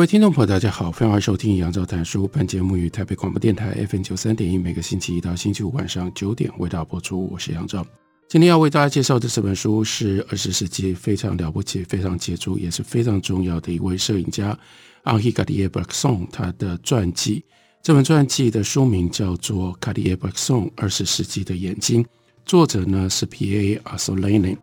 [0.00, 2.26] 各位听众朋友，大家好，欢迎收听杨照谈书。
[2.26, 7.28] 本节目于台北广播电台 FM 九三点一，每个星期一到星期五晚上九点为大家播出。
[7.30, 7.86] 我是杨照。
[8.26, 14.58] 今天要为大家介绍的这本书是二十世纪非常了不起、非常杰出，也是非常重要的一位摄影家
[15.04, 17.44] Henri Cartier-Bresson 他的传记。
[17.82, 22.02] 这本传记的书名叫做《Cartier-Bresson 二十世纪的眼睛》，
[22.46, 24.56] 作者呢是 Pierre Arsolini。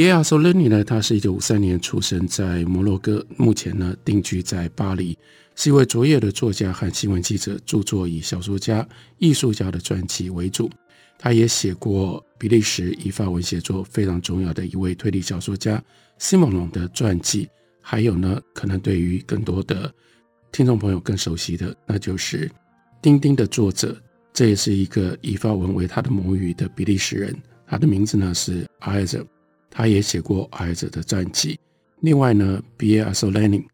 [0.00, 5.18] 埃尔·索雷尼呢，他是一九五三年出生在摩洛哥，目前呢定居在巴黎，
[5.54, 10.70] 是一位卓越的作家和新闻记者，著作以小说家、艺术家的传记为主。
[11.18, 15.80] 他也写过比利时以法文写作非常重要的一位推理小说家
[16.16, 17.46] 西蒙龙的传记，
[17.82, 19.92] 还有呢，可能对于更多的
[20.50, 22.48] 听众朋友更熟悉的，那就是
[23.02, 23.94] 《丁丁》的作者，
[24.32, 29.22] 这也是一个以法文为他的母语的比利时人，他的名字呢是阿埃泽。
[29.74, 31.58] 他也写过儿子的传记。
[32.00, 33.64] 另外呢，比埃尔·索雷尼，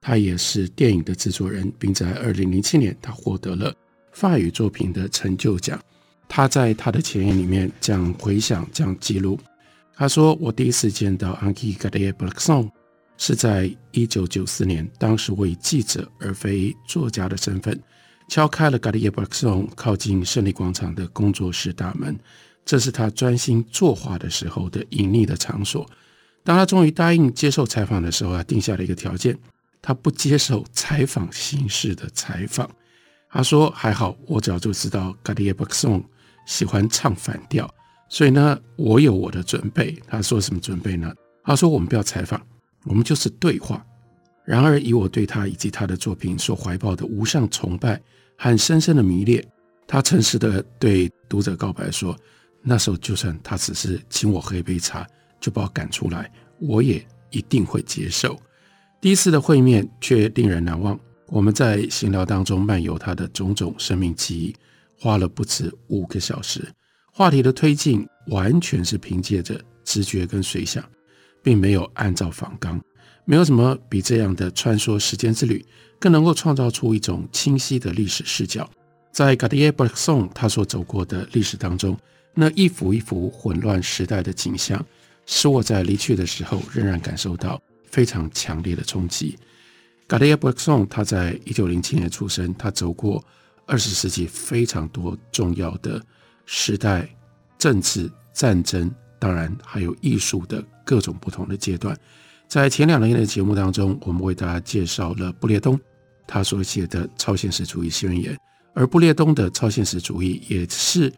[0.00, 3.72] 他也是电影的制作人，并在二零零七年，他获得了
[4.12, 5.80] 法语作品的成就奖。
[6.28, 9.38] 他在他的前言里面这样回想，这样记录。
[9.94, 12.68] 他说：“我第一次见到 Henri Cartier-Bresson
[13.16, 17.80] 是在一九九四年，当时我以记者而非作家的身份，
[18.28, 22.18] 敲开了 Cartier-Bresson 靠近胜利广场的工作室大门。”
[22.64, 25.88] 这是他专心作画的时候的隐匿的场所。
[26.42, 29.38] 当他终于答应接受采访的时候，啊定下了一个条件：
[29.80, 32.70] 他不接受采访形式的采访。
[33.30, 36.04] 他说：“还好，我早就知道 Cartier-Bresson
[36.46, 37.68] 喜欢唱反调，
[38.08, 41.12] 所以呢，我有我的准备。”他说：“什么准备呢？”
[41.42, 42.40] 他说：“我们不要采访，
[42.84, 43.84] 我们就是对话。”
[44.44, 48.00] 然而，以我对他以及他的作品所怀抱的无上崇拜
[48.36, 49.42] 和深深的迷恋，
[49.86, 52.16] 他诚实地对读者告白说。
[52.66, 55.06] 那时候，就算他只是请我喝一杯茶，
[55.38, 58.40] 就把我赶出来，我也一定会接受。
[59.02, 60.98] 第一次的会面却令人难忘。
[61.26, 64.56] 我们在闲聊当中漫游他的种种生命记忆，
[64.98, 66.66] 花了不止五个小时。
[67.12, 70.82] 话题的推进完全是凭借着直觉跟随想，
[71.42, 72.80] 并没有按照访纲。
[73.26, 75.62] 没有什么比这样的穿梭时间之旅
[76.00, 78.66] 更能够创造出一种清晰的历史视角。
[79.12, 81.94] 在 Cartier-Bresson 他所走过的历史当中。
[82.34, 84.84] 那一幅一幅混乱时代的景象，
[85.24, 89.38] 使我在离去的时候仍然感受到非常强烈的冲击。
[90.08, 93.24] Cartier-Bresson 他在一九零七年出生，他走过
[93.66, 96.04] 二十世纪非常多重要的
[96.44, 97.08] 时代、
[97.56, 101.96] 政治、战争，当然还有艺术的各种不同的阶段。
[102.48, 105.80] 在前两年的节目当中，我们为大家介绍了布列东
[106.26, 108.34] 他所写的《超现实主义宣言》，
[108.74, 111.12] 而布列东的超现实主义也是。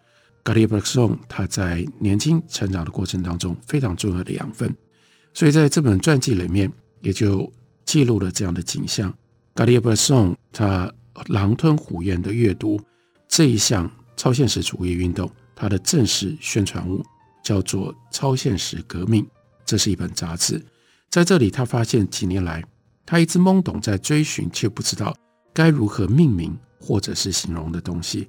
[0.47, 4.73] Cartier-Bresson 他在年轻成长的过程当中非常重要的养分，
[5.35, 7.53] 所以在这本传记里面也就
[7.85, 9.13] 记录了这样的景象。
[9.57, 10.93] Cartier-Bresson 他
[11.27, 12.81] 狼吞虎咽的阅读
[13.27, 17.05] 这一项超现实主义运动，它的正式宣传物
[17.43, 19.25] 叫做《超现实革命》，
[19.65, 20.65] 这是一本杂志。
[21.11, 22.63] 在这里，他发现几年来
[23.05, 25.17] 他一直懵懂在追寻，却不知道
[25.53, 28.29] 该如何命名或者是形容的东西。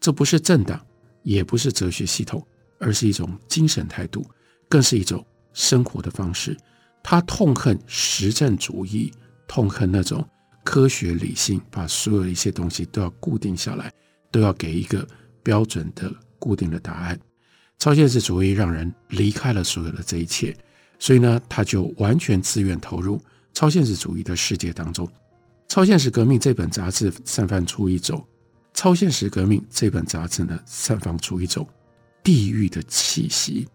[0.00, 0.80] 这不是政党。
[1.22, 2.46] 也不是哲学系统，
[2.78, 4.24] 而是一种精神态度，
[4.68, 6.56] 更是一种生活的方式。
[7.02, 9.12] 他痛恨实证主义，
[9.46, 10.26] 痛恨那种
[10.64, 13.90] 科学理性，把所有一些东西都要固定下来，
[14.30, 15.06] 都要给一个
[15.42, 17.18] 标准的固定的答案。
[17.78, 20.54] 超现实主义让人离开了所有的这一切，
[20.98, 23.22] 所以呢，他就完全自愿投入
[23.54, 25.06] 超现实主义的世界当中。
[25.68, 28.18] 《超现实革命》这本杂志散发出一种。
[28.78, 31.68] 《超现实革命》这本杂志呢，散发出一种
[32.22, 33.66] 地狱的气息，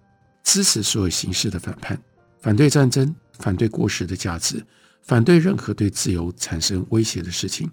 [0.45, 2.01] 支持所有形式的反叛，
[2.39, 4.65] 反对战争，反对过时的价值，
[5.01, 7.69] 反对任何对自由产生威胁的事情。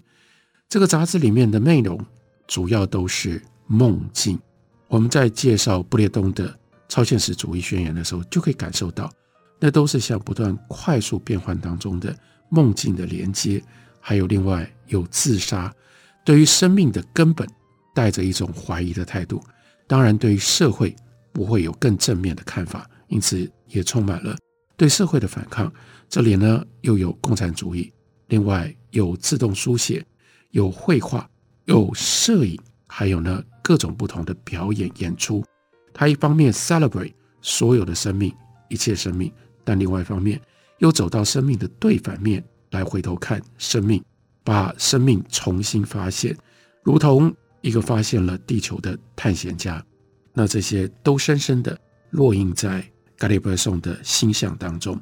[0.67, 2.05] 这个杂志里面的内容
[2.47, 4.37] 主要都是梦境。
[4.89, 6.49] 我们在介绍布列东的
[6.89, 9.09] 《超现实主义宣言》的时候，就可以感受到，
[9.57, 12.13] 那都是像不断快速变换当中的
[12.49, 13.63] 梦境的连接，
[14.01, 15.73] 还有另外有自杀。
[16.23, 17.47] 对于生命的根本，
[17.93, 19.41] 带着一种怀疑的态度。
[19.87, 20.95] 当然，对于社会
[21.33, 24.37] 不会有更正面的看法，因此也充满了
[24.77, 25.71] 对社会的反抗。
[26.07, 27.91] 这里呢又有共产主义，
[28.27, 30.05] 另外有自动书写，
[30.51, 31.29] 有绘画，
[31.65, 35.43] 有摄影，还有呢各种不同的表演演出。
[35.93, 38.33] 他一方面 celebrate 所有的生命，
[38.69, 39.31] 一切生命，
[39.63, 40.39] 但另外一方面
[40.79, 44.03] 又走到生命的对反面来回头看生命，
[44.43, 46.35] 把生命重新发现，
[46.83, 49.83] 如同一个发现了地球的探险家。
[50.33, 51.77] 那这些都深深地
[52.13, 52.83] 烙印在
[53.17, 54.99] 卡列布松的心象当中。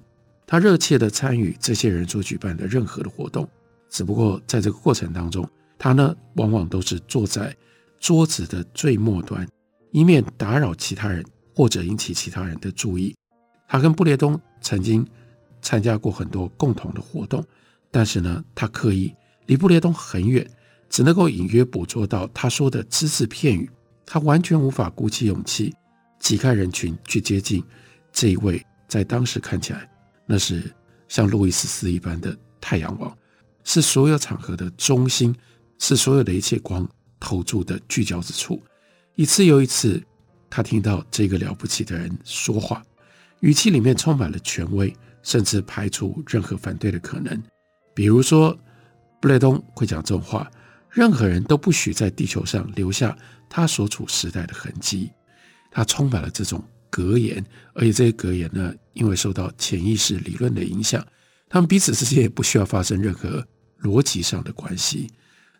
[0.47, 3.47] 他热切地参与这些人所举办的任何的活动，
[3.89, 5.47] 只不过在这个过程当中，
[5.77, 7.55] 他呢往往都是坐在
[7.99, 9.47] 桌子的最末端，
[9.91, 11.23] 以免打扰其他人
[11.55, 13.15] 或者引起其他人的注意。
[13.67, 15.05] 他跟布列东曾经
[15.61, 17.45] 参加过很多共同的活动，
[17.91, 19.13] 但是呢，他刻意
[19.49, 20.47] 离布列东很远，
[20.91, 23.67] 只能够隐约捕捉到他说的只字片语。
[24.05, 25.73] 他完全无法鼓起勇气
[26.19, 27.63] 挤开人群去接近
[28.11, 29.89] 这一位，在当时看起来。
[30.27, 30.71] 那是
[31.07, 33.11] 像路易十四一般的太阳王，
[33.63, 35.35] 是所有场合的中心，
[35.79, 36.87] 是所有的一切光
[37.19, 38.61] 投注的聚焦之处。
[39.15, 39.99] 一次又一次，
[40.47, 42.83] 他听到这个了不起的人说话，
[43.39, 47.41] 语气里面充满了权威，甚至排除任何反对的可能。
[47.95, 48.55] 比如说，
[49.19, 50.49] 布雷东会讲这种话：
[50.89, 53.17] 任何人都不许在地球上留下
[53.49, 55.11] 他所处时代的痕迹。
[55.71, 56.63] 他充满了这种。
[56.91, 57.45] 格言，
[57.75, 61.05] 而且这些格言呢，因为受到潜意识理论的影响，
[61.47, 63.45] 他们彼此之间也不需要发生任何
[63.83, 65.07] 逻辑上的关系。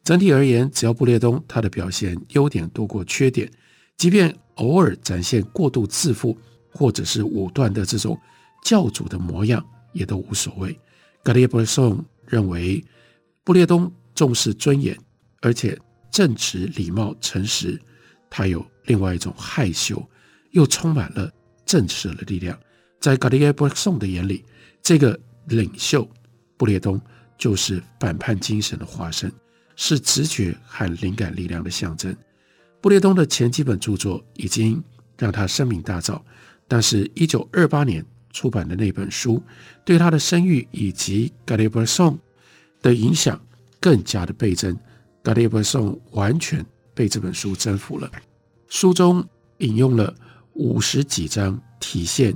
[0.04, 3.48] 整体而言，只要布列东他的表现优点多过缺点，
[3.96, 6.36] 即便偶尔展现过度自负
[6.74, 8.20] 或者是武断的这种
[8.64, 9.64] 教主的模样，
[9.94, 10.76] 也都无所谓。
[11.24, 12.84] 卡列布松认为，
[13.50, 14.96] 布列东重视尊严，
[15.42, 15.76] 而且
[16.12, 17.82] 正直、礼貌、诚实，
[18.30, 20.00] 他有另外一种害羞。
[20.52, 21.28] 又充满了
[21.66, 22.56] 震慑的力量，
[23.00, 24.46] 在卡列布松的眼里，
[24.84, 26.08] 这个领袖
[26.58, 27.02] 布列东
[27.40, 29.32] 就是反叛精神的化身，
[29.76, 32.16] 是直觉和灵感力量的象征。
[32.80, 34.80] 布列东的前几本著作已经
[35.18, 36.22] 让他声名大噪，
[36.68, 39.42] 但是，一九二八年出版的那本书，
[39.84, 42.16] 对他的声誉以及卡列布松
[42.82, 43.40] 的影响
[43.80, 44.78] 更加的倍增。
[45.24, 48.12] 卡列布松完全被这本书征服了，
[48.68, 49.28] 书中
[49.58, 50.16] 引用了。
[50.54, 52.36] 五十几张体现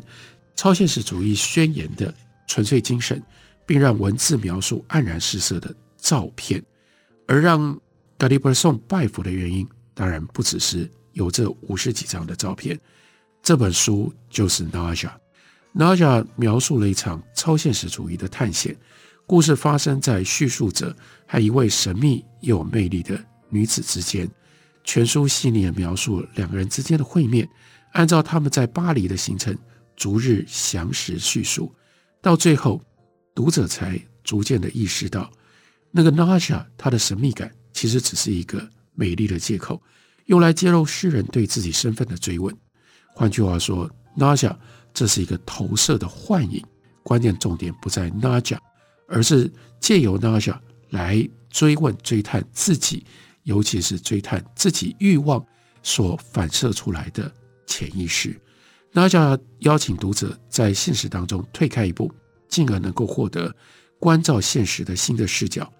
[0.56, 2.14] 超现实主义宣言的
[2.48, 3.22] 纯粹精神，
[3.66, 6.64] 并让文字描述黯然失色的照片，
[7.28, 7.78] 而让
[8.18, 12.80] 卡列布松拜服的原因，当然不只是有这五十几张的照片。
[13.42, 14.96] 这本书就是《Naja》，
[15.76, 18.74] 《Naja》描述了一场超现实主义的探险，
[19.26, 23.18] 故事发生在叙述者和一位神秘又有魅力的
[23.50, 24.30] 女子之间。
[24.84, 27.48] 全书细腻地描述两个人之间的会面。
[27.94, 29.56] 按照他们在巴黎的行程，
[29.96, 31.72] 逐日详实叙述，
[32.22, 32.82] 到最后，
[33.36, 35.32] 读者才逐渐的意识到，
[35.92, 39.80] 那个 Naja 她的神秘感其实只是一个美丽的借口，
[40.26, 42.54] 用来揭露诗人对自己身份的追问。
[43.14, 43.88] 换句话说
[44.18, 44.56] ，，Naja
[44.92, 46.66] 这是一个投射的幻影，
[47.04, 48.58] 关键重点不在 Naja，，
[49.14, 49.50] 而是
[49.80, 50.58] 借由 Naja
[50.90, 53.06] 来追问、追探自己，
[53.44, 55.46] 尤其是追探自己欲望
[55.84, 57.32] 所反射出来的。
[57.68, 58.36] 潜意识
[58.92, 62.12] ，Naja 邀请读者在现实当中退开一步，
[62.50, 63.56] 进而能够获得
[64.00, 65.72] 关照现实的新的视角。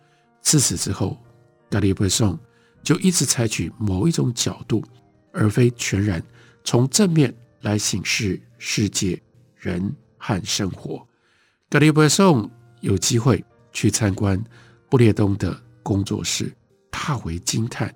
[0.42, 1.18] 自此之后，
[1.72, 2.38] 卡列布松
[2.84, 4.84] 就一直采取某一种角度，
[5.32, 6.24] 而非全然
[6.64, 9.20] 从正面来审视世界、
[9.58, 11.06] 人和生活。
[11.70, 12.50] 卡列布松
[12.84, 14.42] 有机会去参观
[14.90, 16.54] 布列东的工作室，
[16.92, 17.94] 大为惊叹。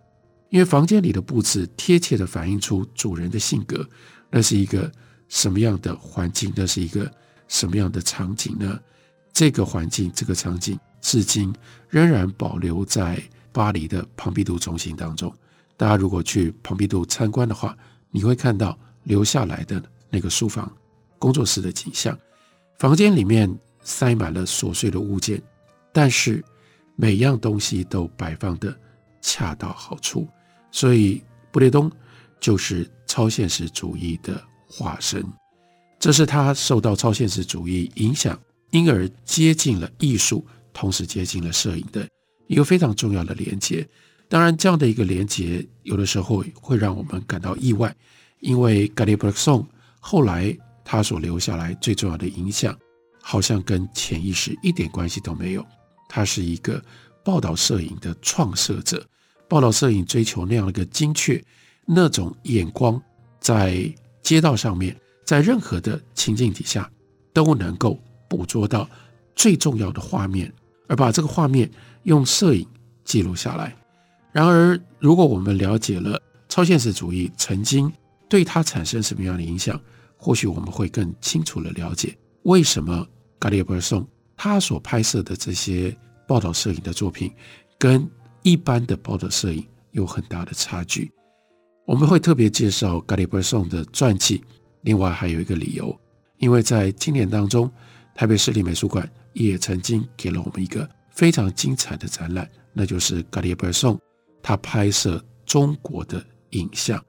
[0.50, 3.88] 因为房间里的布置贴切地反映出主人的性格，
[4.32, 4.90] 那是一个
[5.28, 6.54] 什么样的环境？
[6.56, 7.12] 那是一个
[7.50, 8.80] 什么样的场景呢？
[9.34, 11.54] 这个环境、这个场景，至今
[11.90, 15.32] 仍然保留在巴黎的庞毕度中心当中。
[15.76, 17.78] 大家如果去庞毕度参观的话，
[18.10, 20.72] 你会看到留下来的那个书房、
[21.20, 22.18] 工作室的景象。
[22.80, 23.54] 房间里面
[23.88, 25.42] 塞满了琐碎的物件，
[25.94, 26.44] 但是
[26.98, 28.78] 每样东西都摆放得
[29.22, 30.28] 恰到好处。
[30.72, 31.90] 所以，布列东
[32.38, 35.24] 就是超现实主义的化身。
[35.98, 38.38] 这是他受到超现实主义影响，
[38.72, 42.06] 因而接近了艺术，同时接近了摄影的
[42.48, 43.88] 一个非常重要的连接。
[44.28, 47.96] 当然，这样的一个连接，有的时候会让我们感到意外，
[48.42, 49.66] 因为卡列布松
[50.02, 52.78] 后来他所留下来最重要的影响，
[53.30, 55.66] 好像跟潜意识一点关系都没有。
[56.08, 56.82] 他是一个
[57.26, 59.06] 报道摄影的创设者。
[59.50, 61.44] 报道摄影追求那样的一个精确，
[61.86, 63.02] 那种眼光，
[63.42, 66.90] 在街道上面，在任何的情境底下，
[67.34, 68.90] 都能够捕捉到
[69.36, 70.50] 最重要的画面，
[70.88, 71.70] 而把这个画面
[72.04, 72.66] 用摄影
[73.04, 73.76] 记录下来。
[74.32, 77.92] 然而，如果我们了解了超现实主义曾经
[78.30, 79.78] 对他产生什么样的影响，
[80.16, 83.06] 或许我们会更清楚地了解为什么
[83.40, 85.96] 卡列贝松他所拍摄的这些
[86.28, 87.32] 报道摄影的作品
[87.78, 88.10] 跟
[88.44, 91.12] 一般的报道摄影有很大的差距。
[91.86, 94.44] 我们会特别介绍卡列贝松的传记，
[94.82, 95.98] 另外还有一个理由，
[96.38, 97.72] 因为在今年当中，
[98.14, 104.00] 台北市立美术馆也曾经给了我们一个非常精彩的展览，那就是卡列贝松
[104.44, 107.04] 他拍摄中国的影像，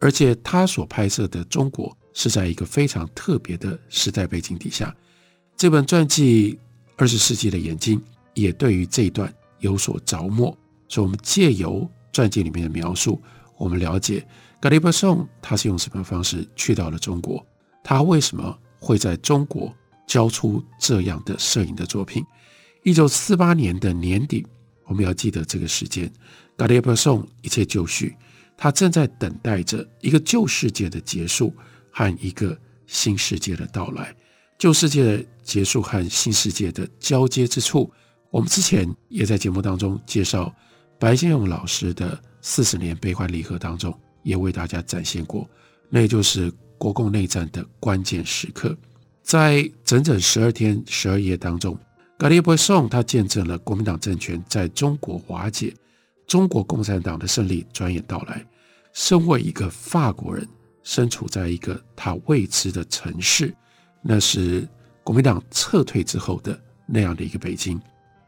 [0.00, 4.94] 而且他所拍摄的中国是在一个非常特别的时代背景底下。
[5.64, 6.52] 这本传记
[6.94, 7.98] 《二十世纪的眼睛》
[8.34, 10.54] 也对于这一段有所着墨，
[10.88, 13.18] 所以我们借由传记里面的描述，
[13.56, 14.22] 我们了解
[14.60, 17.42] 卡列贝松他是用什么方式去到了中国，
[17.82, 19.74] 他为什么会在中国
[20.06, 22.22] 交出这样的摄影的作品。
[22.82, 24.46] 一九四八年的年底，
[24.84, 26.12] 我们要记得这个时间，
[26.58, 28.14] 卡列贝松一切就绪，
[28.54, 31.54] 他正在等待着一个旧世界的结束
[31.90, 32.54] 和一个
[32.86, 34.14] 新世界的到来。
[34.56, 37.92] 旧世界的结束和新世界的交接之处，
[38.30, 40.52] 我们之前也在节目当中介绍
[40.98, 45.48] 白先勇老师的《四十年悲欢离合》当中，也为大家展现过，
[45.88, 48.76] 那就是国共内战的关键时刻。
[49.22, 51.78] 在整整十二天十二夜当中，
[52.18, 55.74] 卡列贝松他见证了国民党政权在中国瓦解，
[56.26, 58.44] 中国共产党的胜利转眼到来。
[58.92, 60.46] 身为一个法国人，
[60.82, 63.54] 身处在一个他未知的城市。
[64.02, 64.68] 那是
[65.04, 67.80] 国民党撤退之后的那样的一个北京，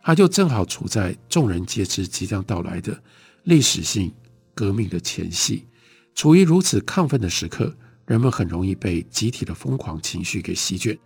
[0.03, 3.03] 他就正好处在众人皆知即将到来的
[3.45, 4.13] 历史性
[4.55, 5.67] 革命的前夕。
[6.15, 7.75] 处于如此亢奋的时刻，
[8.07, 10.97] 人们很容易被集体的疯狂情绪给席卷。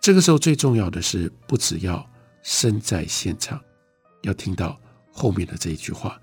[0.00, 2.06] 这个时候最重要的是，不只要
[2.42, 3.58] 身在现场，
[4.22, 4.78] 要听到
[5.10, 6.20] 后面的这一句话，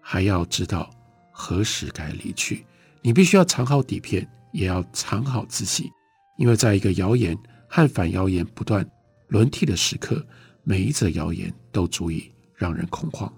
[0.00, 0.90] 还要知道
[1.30, 2.66] 何时该离去。
[3.00, 5.90] 你必须要藏好底片，也要藏好自己。
[6.38, 7.36] 因为在一个谣言
[7.74, 8.86] 和反谣言不断
[9.28, 10.22] 轮替的时刻，
[10.62, 13.32] 每一则谣言都足以让人恐慌。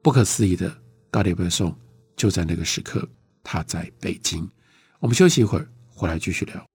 [0.00, 0.74] 不可思议的
[1.12, 1.70] 卡列贝松
[2.16, 3.06] 就在那个时刻，
[3.42, 4.48] 他在北京。
[5.00, 6.66] 我们休息一会儿，回来继续聊。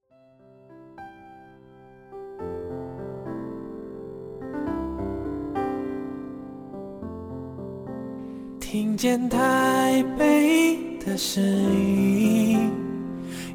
[8.60, 12.89] 听见台北的声音。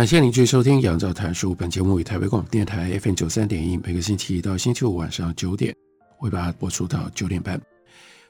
[0.00, 1.52] 感谢您继续收听《杨照谈书》。
[1.54, 5.76] 本节目与台北广播电台 FM 九三点一，每个星期一到星期五晚上九点，
[6.16, 7.60] 会把它播出到九点半。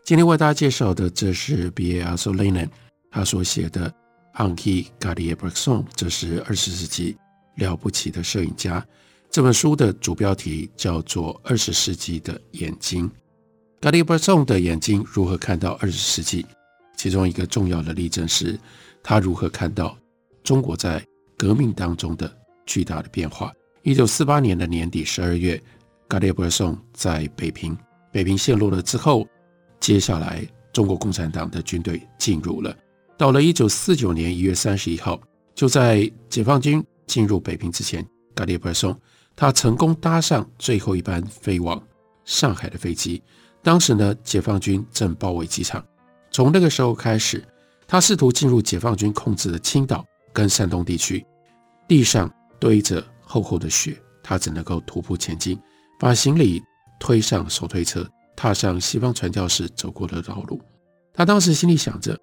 [0.02, 2.68] 今天为大家介绍的，这是 Pierre Assouline
[3.08, 3.88] 他所写的
[4.36, 4.56] 《Henri
[4.98, 7.16] g a r i e b r k s o n》，这是二十世纪
[7.54, 8.84] 了不起的摄影家。
[9.30, 13.08] 这本书的主标题叫做《二十世纪的眼睛》。
[13.88, 16.44] Cartier-Bresson 的眼睛如何看到二十世纪？
[16.96, 18.58] 其中一个重要的例证是，
[19.04, 19.96] 他如何看到
[20.42, 21.00] 中国在
[21.40, 22.30] 革命当中的
[22.66, 23.50] 巨大的变化。
[23.82, 25.58] 一九四八年的年底十二月，
[26.06, 27.74] 卡列贝松在北平，
[28.12, 29.26] 北平陷落了之后，
[29.80, 32.76] 接下来中国共产党的军队进入了。
[33.16, 35.18] 到了一九四九年一月三十一号，
[35.54, 38.94] 就在解放军进入北平之前，卡列贝松
[39.34, 41.82] 他成功搭上最后一班飞往
[42.26, 43.22] 上海的飞机。
[43.62, 45.82] 当时呢，解放军正包围机场。
[46.30, 47.42] 从那个时候开始，
[47.88, 51.24] 他试图进入解放军控制的青岛跟山东地区。
[51.88, 55.58] 地上堆着厚厚的雪，他只能够徒步前进，
[55.98, 56.62] 把行李
[56.98, 60.60] 推上手推车，踏上西方传教士走过的道路。
[61.12, 62.18] 他当时心里想着，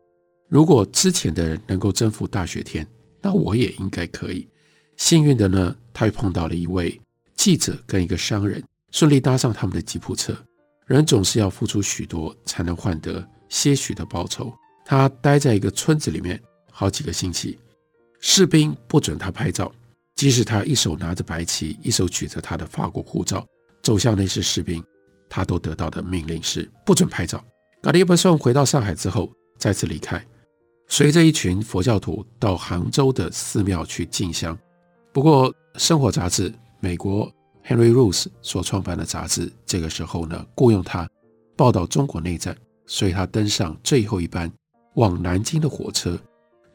[0.48, 2.88] 如果之前的人能够征服大雪天，
[3.22, 4.48] 那我也应该可以。
[4.96, 7.00] 幸运的呢，他又碰到了一位
[7.36, 10.34] 记者跟一个商人，顺利搭上他们的吉普车。
[10.86, 14.54] 人总是要付出许多，才能换得些许的报酬。
[14.86, 17.60] 他待在一个村子里面好几个星期。
[18.20, 19.72] 士兵不准他拍照，
[20.16, 23.46] 即使他一手拿着白旗，一手举着他的法国护照，
[23.84, 24.84] 走向那些士兵，
[25.30, 27.44] 他都得到的命令是不准拍照。
[27.84, 30.26] 卡列贝松回到上海之后，再次离开，
[30.88, 34.58] 随着一群佛教徒到杭州的寺庙去进香。
[35.14, 37.32] 不过，生活杂志美国
[37.66, 41.08] Henry Luce 所创办的杂志，这个时候呢，雇佣他
[41.56, 42.58] 报道中国内战，
[42.88, 44.52] 所以他登上最后一班
[44.96, 46.20] 往南京的火车，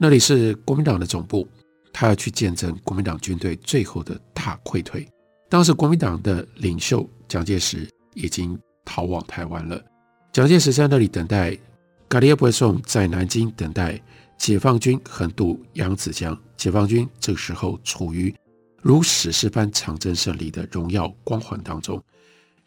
[0.04, 1.46] 那里是国民党的总部，
[1.92, 5.06] 他要去见证国民党军队最后的大溃退。
[5.48, 9.80] 当时国民党的领袖蒋介石已经逃往台湾了，
[10.32, 11.56] 蒋介石在那里等待。
[12.08, 14.02] 卡里埃布尔松在南京等待
[14.36, 18.34] 解放军横渡扬子江，解放军这个时候处于
[18.80, 22.02] 如史诗般长征胜利的荣耀光环当中。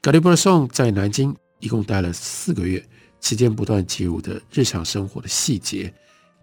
[0.01, 2.81] 卡里埃布尔松在南京一共待了四个月，
[3.19, 5.93] 期间不断记录的日常生活的细节，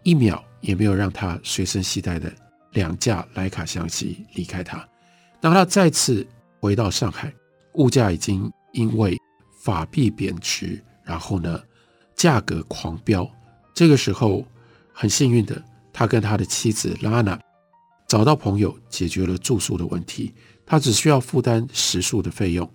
[0.02, 2.32] 一秒也没有让他随身携带的
[2.72, 4.86] 两架徕卡相机离开他。
[5.40, 6.26] 当他再次
[6.60, 7.32] 回到上海，
[7.74, 9.18] 物价已经因为
[9.62, 11.60] 法币贬值，然后呢，
[12.14, 13.28] 价格狂飙，
[13.74, 14.46] 这个时候
[14.92, 17.40] 很幸运的，他跟他的妻子拉娜
[18.06, 20.32] 找到朋友，解决了住宿的问题。
[20.64, 22.68] 他只需要负担食宿的费用。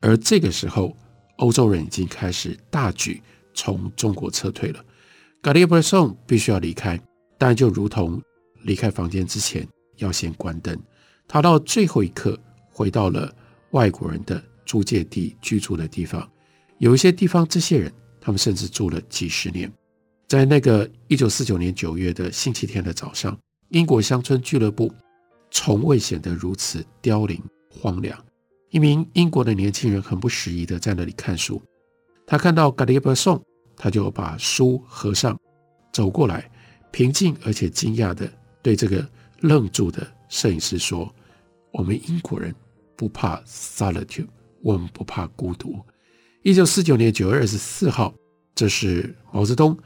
[0.00, 0.96] 而这个时候，
[1.36, 4.84] 欧洲人已经开始大举从中国撤退了。
[5.46, 7.00] 卡里埃布尔松必须要离开，
[7.38, 8.20] 但就如同
[8.64, 9.64] 离开房间之前
[9.98, 10.76] 要先关灯。
[11.28, 12.36] 他到最后一刻
[12.68, 13.32] 回到了
[13.70, 16.28] 外国人的租界地居住的地方。
[16.78, 17.92] 有一些地方，这些人。
[18.20, 19.72] 他们甚至住了几十年。
[20.26, 23.38] 在那个一九四九年九月的星期天的早上，
[23.68, 24.92] 英国乡村俱乐部
[25.52, 28.18] 从未显得如此凋零荒凉。
[28.70, 31.62] 一名英国的年轻人很不适宜的在那里看书。
[32.26, 33.40] 他看到卡里埃布尔松，
[33.76, 35.38] 他就把书合上，
[35.92, 36.50] 走过来，
[36.90, 38.30] 平静而且惊讶的
[38.62, 39.06] 对这个
[39.40, 41.14] 愣住的摄影师说
[41.72, 42.54] ：“我们英国人
[42.96, 44.26] 不怕 solitude，
[44.62, 45.78] 我们不怕孤独。”
[46.42, 48.14] 一九四九年九月二十四号，
[48.54, 49.76] 这是毛泽东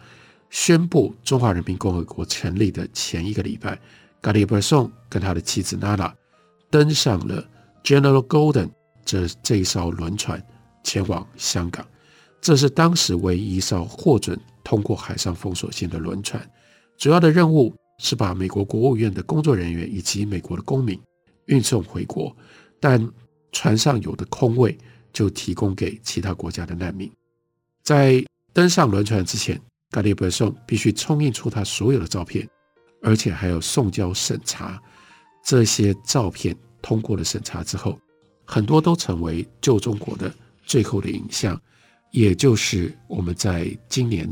[0.50, 3.78] 宣布中华人民共和国成立的前一个礼拜。
[4.22, 6.14] 卡里埃布尔松跟他的妻子娜娜
[6.68, 7.42] 登上了
[7.82, 8.68] General Gordon
[9.04, 10.40] 这这一艘轮船，
[10.84, 11.86] 前往香港。
[12.40, 16.50] 这是当时唯一一艘获准通过海上封锁线的轮船。
[16.98, 21.00] 主要的任务是把美国国务院的工作人员以及美国的公民
[21.46, 22.34] 运送回国，
[22.78, 23.08] 但
[23.52, 24.76] 船上有的空位。
[25.12, 27.10] 就提供给其他国家的难民。
[27.82, 32.48] 在登上轮船之前，卡里埃布尔松必须冲印出他所有的照片，
[33.02, 34.80] 而且还要送交审查。
[35.44, 37.98] 这些照片通过了审查之后，
[38.44, 40.32] 很多都成为旧中国的
[40.64, 41.60] 最后的影像，
[42.10, 44.28] 也就是我们在今年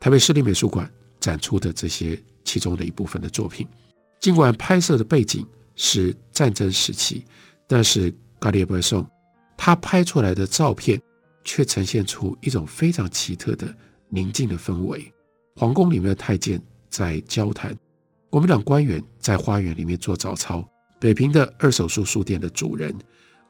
[0.00, 3.66] 台北市立美术馆展出的这些其中的一部分的作品。
[4.20, 7.24] 尽管拍摄的背景是战争时期，
[7.66, 9.06] 但是卡里埃布尔松。
[9.56, 11.00] 他拍出来的照片，
[11.42, 13.74] 却呈现出一种非常奇特的
[14.08, 15.12] 宁静的氛围。
[15.56, 17.76] 皇宫里面的太监在交谈，
[18.30, 20.64] 国民党官员在花园里面做早操，
[21.00, 22.96] 北平的二手书书店的主人，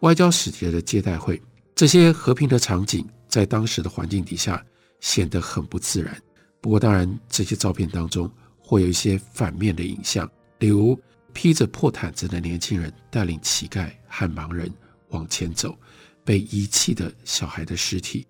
[0.00, 1.40] 外交使节的接待会，
[1.74, 4.64] 这些和平的场景在当时的环境底下
[5.00, 6.20] 显得很不自然。
[6.60, 10.98] 不过，当然这些照片当中会有一些反面的影像，例如
[11.32, 14.72] 披着破毯子的年轻人带领乞丐和盲人
[15.10, 15.76] 往前走。
[16.24, 18.26] 被遗弃的小孩的尸体，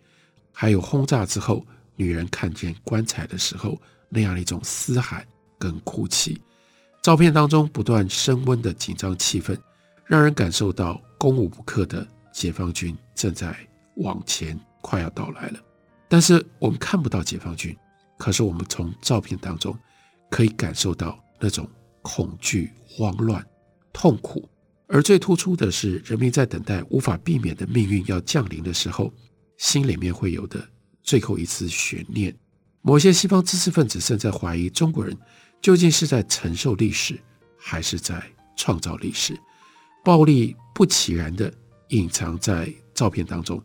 [0.53, 3.77] 还有轰炸之后，女人看见棺材的时候
[4.09, 5.27] 那样的一种嘶喊
[5.59, 6.41] 跟哭泣。
[7.03, 9.59] 照片当中不断升温的紧张气氛，
[10.07, 13.53] 让人感受到攻无不克的解放军正在
[13.97, 15.61] 往前，快要到来了。
[16.09, 17.77] 但是我们看不到解放军，
[18.17, 19.77] 可是我们从照片当中
[20.31, 21.69] 可以感受到那种
[22.03, 23.45] 恐惧、慌乱、
[23.93, 24.49] 痛苦。
[24.87, 29.13] 而最突出的是，人民在等待无法避免的命运要降临的时候，
[29.59, 30.67] 心里面会有的
[31.03, 32.35] 最后一丝悬念。
[32.81, 35.15] 某些西方知识分子甚至怀疑中国人
[35.61, 37.21] 究竟是在承受历史，
[37.59, 38.23] 还是在
[38.57, 39.39] 创造历史。
[40.03, 41.53] 暴力不其然地
[41.89, 43.63] 隐藏在照片当中，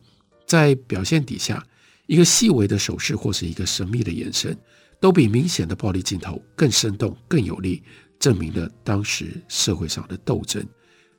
[0.54, 1.66] 在表现底下，
[2.06, 4.56] 一个细微的手势或是一个神秘的眼神，
[5.00, 7.82] 都比明显的暴力镜头更生动、更有力，
[8.20, 10.64] 证明了当时社会上的斗争。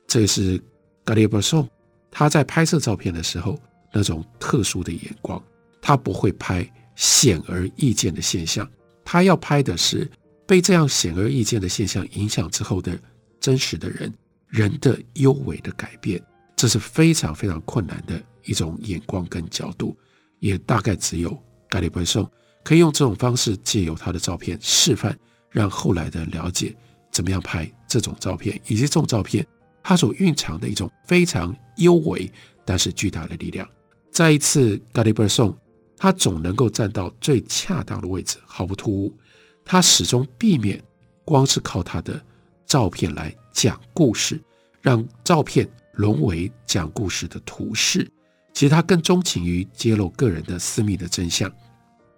[0.07, 0.57] 这也是
[1.03, 1.69] 卡里埃布尔松
[2.09, 3.59] 他在拍摄照片的时候
[3.91, 5.43] 那种特殊的眼光，
[5.81, 8.65] 他不会拍显而易见的现象，
[9.03, 10.09] 他要拍的是
[10.47, 12.97] 被这样显而易见的现象影响之后的
[13.41, 14.13] 真实的人，
[14.47, 16.23] 人的幽微的改变，
[16.55, 19.97] 这是非常非常困难的一种眼光跟角度，
[20.39, 21.31] 也大概只有
[21.69, 22.29] 卡里埃布尔松
[22.63, 25.17] 可以用这种方式借由他的照片示范，
[25.49, 26.75] 让后来的了解
[27.11, 29.45] 怎么样拍这种照片，以及这种照片。
[29.83, 32.31] 他所蕴藏的一种非常幽微
[32.65, 33.69] 但是巨大的力量。
[34.11, 35.55] 再一次，卡里埃布尔松，
[35.95, 39.13] 他总能够站到最恰当的位置，毫不突兀。
[39.63, 40.81] 他始终避免
[41.23, 42.19] 光是靠他的
[42.65, 44.41] 照片来讲故事，
[44.81, 48.09] 让照片沦为讲故事的图示。
[48.53, 51.51] 其实他更钟情于揭露个人的私密的真相。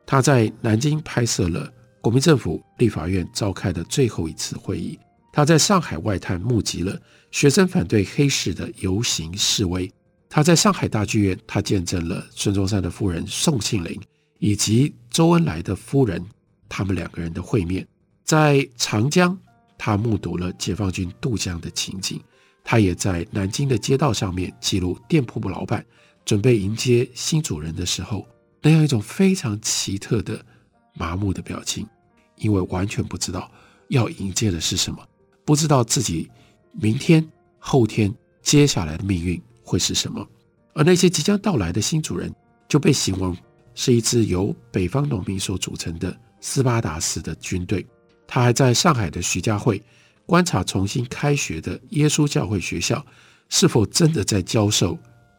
[0.06, 5.00] 他在南京拍摄了国民政府立法院召开的最后一次会议。
[5.34, 7.00] 他在上海外滩目击了
[7.32, 9.92] 学生反对黑市的游行示威。
[10.30, 14.00] 他在上海大剧院，他见证了孙中山的夫人宋庆龄
[14.40, 16.24] 以及周恩来的夫人
[16.70, 17.88] 他们两个人的会面。
[18.24, 19.38] 在长江，
[19.78, 22.22] 他目睹了解放军渡江的情景。
[22.70, 25.84] 他也在南京的街道上面记录店铺的老板。
[26.26, 28.28] 准备迎接新主人的时候，
[28.62, 30.46] 那样一种非常奇特的
[30.94, 31.88] 麻木的表情，
[32.36, 33.50] 因为完全不知道
[33.88, 35.02] 要迎接的是什么，
[35.46, 36.30] 不知道自己
[36.74, 37.26] 明天、
[37.58, 40.28] 后天接下来的命运会是什么。
[40.74, 42.30] 而那些即将到来的新主人，
[42.68, 43.34] 就被形容
[43.74, 47.88] 是一支由北方农民所组成的斯巴达式的军队。
[48.28, 49.82] 他还在上海的徐家汇
[50.28, 53.04] 观察重新开学的耶稣教会学校
[53.50, 54.96] 是否真的在教授。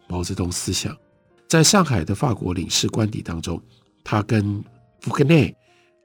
[0.09, 0.97] 毛泽东思想，
[1.47, 3.63] 在上海的法国领事官邸当中，
[4.03, 4.65] 他跟
[5.03, 5.55] 福克内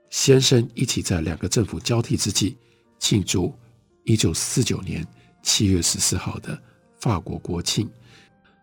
[0.10, 2.58] 先生一起在两个政府交替之际
[3.00, 3.58] 庆祝
[4.04, 5.08] 一九四九年
[5.42, 6.62] 七月十四号的
[7.00, 7.90] 法国国庆。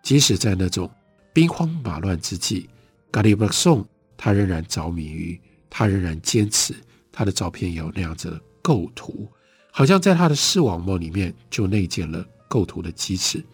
[0.03, 0.91] 即使在那种
[1.33, 2.69] 兵荒马乱之际，
[3.11, 3.83] 加里波松
[4.19, 6.75] 他仍然着迷于，他仍然坚持
[7.11, 9.27] 他的照片有那样子的构图，
[9.71, 13.45] 好像在他的视网膜里面就内建了构图的机制，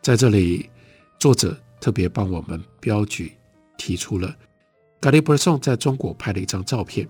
[0.00, 0.68] 在这里。
[1.18, 3.30] 作者特别帮我们标举
[3.78, 4.36] 提出了
[5.00, 7.08] 加里波松在中国拍了一张照片，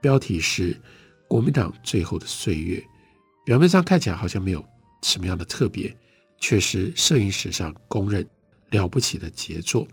[0.00, 0.72] 标题是
[1.28, 2.78] 《国民党最后的岁月》。
[3.44, 4.64] 表面上看起来好像没有
[5.02, 5.94] 什么样的特别，
[6.38, 8.26] 却是摄影史上公认
[8.70, 9.86] 了不起的杰作。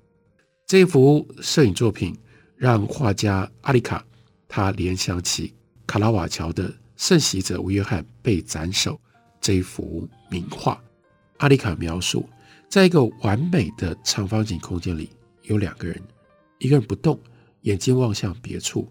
[0.65, 2.17] 这一幅摄影作品
[2.55, 4.01] 让画家阿里卡
[4.47, 5.53] 他联想起
[5.85, 8.95] 卡拉瓦乔的《圣袭者吴约翰被斩首》
[9.39, 10.81] 这一幅名画。
[11.37, 12.27] 阿里卡描述。
[12.69, 15.09] 在一个完美的长方形空间里，
[15.43, 15.97] 有两个人，
[16.59, 17.17] 一个人不动，
[17.61, 18.85] 眼睛望向别处；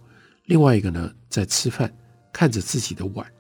[0.47, 1.95] 另外一个呢，在吃饭，
[2.33, 3.31] 看着自己的碗。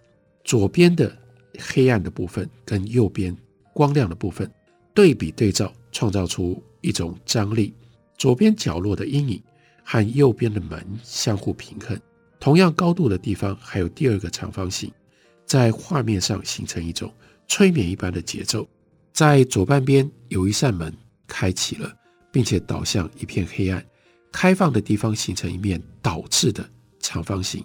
[0.44, 1.10] 左边的
[1.58, 3.34] 黑暗的部分跟右边
[3.72, 4.50] 光亮的部分
[4.92, 7.72] 对比对照，创造出一种张力。
[8.18, 9.42] 左边角落的阴影
[9.82, 11.98] 和右边的门相互平衡。
[12.46, 14.88] 同样高度的地方还有第二个长方形，
[15.44, 17.12] 在画面上形成一种
[17.48, 18.64] 催眠一般的节奏。
[19.12, 21.92] 在左半边有一扇门开启了，
[22.30, 23.84] 并且导向一片黑暗，
[24.30, 26.64] 开放的地方形成一面倒置的
[27.00, 27.64] 长方形，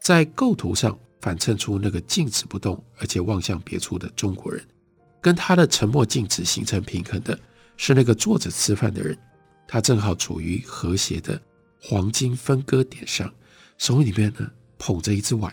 [0.00, 4.60] 在构图上反衬出那个静止不动而且望向别处的中国人，
[5.20, 7.38] 跟他的沉默静止形成平衡的
[7.76, 9.16] 是那个坐着吃饭的人，
[9.68, 11.40] 他正好处于和谐的
[11.80, 13.32] 黄金分割点上，
[13.78, 15.52] 手里面呢捧着一只碗，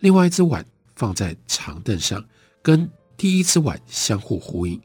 [0.00, 0.64] 另外一只碗
[0.96, 2.24] 放在长凳上，
[2.62, 2.90] 跟。
[3.14, 4.80] 第一只碗相互呼应，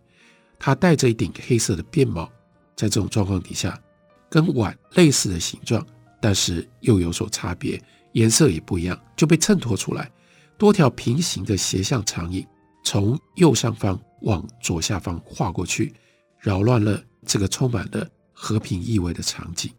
[0.59, 2.31] 他戴着一顶黑色的便帽，
[2.75, 3.81] 在这种状况底下，
[4.29, 5.83] 跟碗类似的形状，
[6.21, 10.11] 但是又有所差别，颜色也不一样，就被衬托出来。
[10.55, 12.45] 多条平行的斜向长影
[12.83, 15.95] 从右上方往左下方画过去，
[16.39, 19.71] 扰乱了这个充满了和平意味的场景。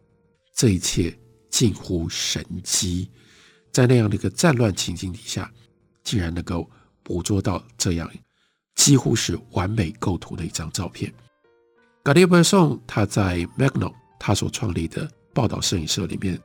[0.53, 1.17] 这一切
[1.49, 3.09] 近乎神迹，
[3.71, 5.51] 在那样的一个战乱情境底下，
[6.03, 6.69] 竟然能够
[7.03, 8.09] 捕捉到这样。
[8.75, 11.13] 几乎是完美构图的一张照片。
[12.05, 16.39] Cartier-Bresson 他在 Magnum 他所创立的报道摄影社里面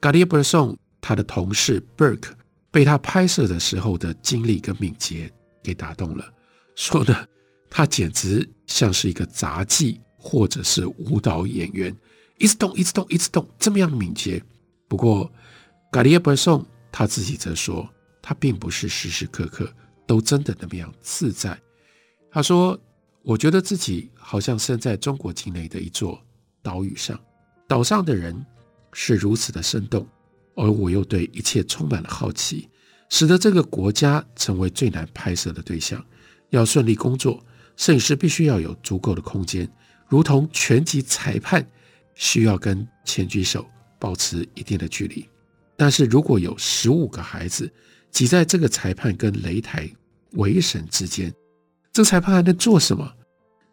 [0.00, 2.30] ，Cartier-Bresson 他的同事 Burke
[2.70, 5.30] 被他拍摄的时候的精力跟敏捷
[5.64, 6.32] 给打动了，
[6.76, 7.26] 说呢，
[7.68, 11.94] 他简直像是一个杂技或者是舞蹈演员，
[12.40, 14.42] 一直动，一直动，一直动，这么样的敏捷。
[14.88, 15.30] 不过
[15.92, 17.88] Cartier-Bresson 他自己则说，
[18.22, 19.70] 他并不是时时刻刻
[20.06, 21.56] 都真的那么样自在。
[22.32, 22.80] 他说
[23.22, 26.18] ：“我觉得自己好像身在中国境内的一座
[26.62, 27.20] 岛屿上，
[27.68, 28.34] 岛上的人
[28.92, 30.08] 是如此的生动，
[30.56, 32.70] 而我又对一切充满了好奇，
[33.10, 36.02] 使得这个国家成为最难拍摄的对象。
[36.48, 37.44] 要顺利工作，
[37.76, 39.70] 摄影师必须要有足够的空间，
[40.08, 41.64] 如同拳击裁判
[42.20, 43.66] 需要跟前举手
[43.98, 45.26] 保持一定的距离。
[45.74, 47.72] 但是如果有十五个孩子
[48.10, 49.90] 挤在这个裁判跟擂台
[50.32, 51.32] 围绳之间，”
[51.90, 53.10] 这裁判还能做什么？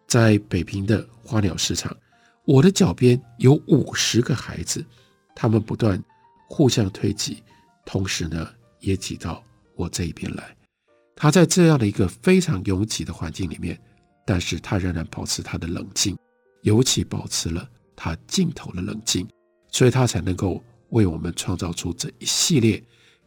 [0.07, 1.93] 在北平的花鸟市场，
[2.45, 4.83] 我的脚边有五十个孩子，
[5.35, 6.01] 他们不断
[6.47, 7.43] 互相推挤，
[7.85, 9.43] 同时呢，也挤到
[9.75, 10.55] 我这一边来。
[11.17, 13.77] 他在这样的一个非常拥挤的环境里面，
[14.25, 16.17] 但是他仍然保持他的冷静，
[16.61, 19.27] 尤其保持了他镜头的冷静，
[19.71, 22.81] 所以他才能够为我们创造出这一系列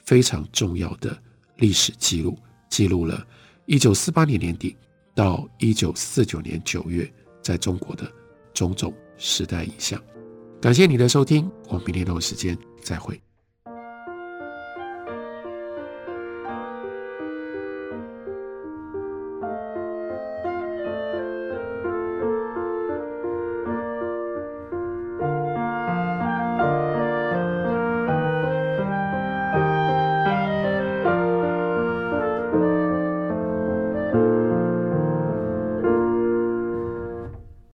[0.06, 1.20] 非常重要的
[1.56, 2.38] 历史记录，
[2.70, 3.26] 记录了。
[3.66, 4.76] 1948年年底，
[5.14, 8.10] 到1949年9月在中国的
[8.54, 10.00] 种种时代影像。
[10.60, 13.20] 感谢你的收听，我们明天同一时间再会。